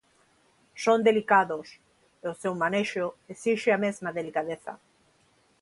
[0.83, 1.67] Son delicados
[2.23, 4.73] e o seu manexo esixe a mesma delicadeza.